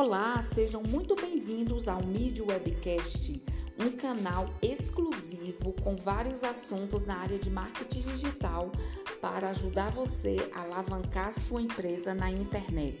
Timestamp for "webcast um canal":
2.44-4.48